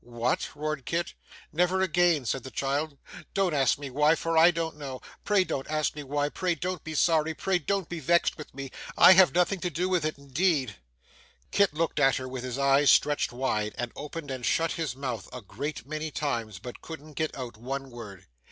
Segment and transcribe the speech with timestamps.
[0.03, 1.13] 'What!' roared Kit.
[1.53, 2.97] 'Never again,' said the child.
[3.35, 4.99] 'Don't ask me why, for I don't know.
[5.23, 8.71] Pray don't ask me why, pray don't be sorry, pray don't be vexed with me!
[8.97, 10.77] I have nothing to do with it indeed!'
[11.51, 15.29] Kit looked at her with his eyes stretched wide; and opened and shut his mouth
[15.31, 18.25] a great many times; but couldn't get out one word.